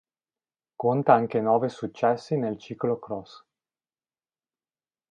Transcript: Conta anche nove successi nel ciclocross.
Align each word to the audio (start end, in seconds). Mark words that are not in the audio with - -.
Conta 0.75 1.13
anche 1.13 1.39
nove 1.41 1.69
successi 1.69 2.35
nel 2.35 2.57
ciclocross. 2.57 3.45